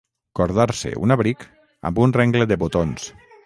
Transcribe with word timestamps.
Cordar-se, 0.37 0.93
un 1.07 1.13
abric, 1.17 1.47
amb 1.91 2.03
un 2.07 2.17
rengle 2.19 2.51
de 2.53 2.61
botons. 2.67 3.11